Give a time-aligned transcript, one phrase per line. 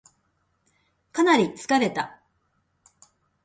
[1.11, 2.19] かなり疲れた